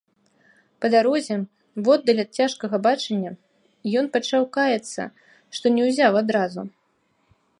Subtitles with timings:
[0.83, 1.35] Па дарозе,
[1.87, 3.31] воддаль ад цяжкага бачання,
[4.01, 5.01] ён пачаў каяцца,
[5.59, 6.61] што не ўзяў адразу.